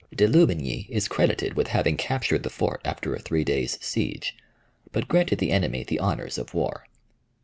De 0.15 0.25
Louvigny 0.27 0.87
is 0.89 1.07
credited 1.07 1.53
with 1.53 1.67
having 1.67 1.95
captured 1.95 2.41
the 2.41 2.49
fort 2.49 2.81
after 2.83 3.13
a 3.13 3.19
three 3.19 3.43
days' 3.43 3.77
siege, 3.83 4.35
but 4.91 5.07
granted 5.07 5.37
the 5.37 5.51
enemy 5.51 5.83
the 5.83 5.99
honors 5.99 6.39
of 6.39 6.55
war. 6.55 6.87